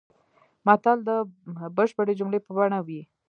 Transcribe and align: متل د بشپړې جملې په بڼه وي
متل 0.65 0.97
د 1.09 1.11
بشپړې 1.77 2.13
جملې 2.19 2.39
په 2.45 2.51
بڼه 2.57 2.79
وي 2.87 3.01